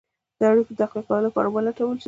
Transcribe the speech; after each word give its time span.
د 0.39 0.41
اړېکو 0.49 0.71
د 0.73 0.75
تقویه 0.81 1.03
کولو 1.07 1.25
لپاره 1.27 1.47
ولټول 1.51 1.95
شي. 1.97 1.99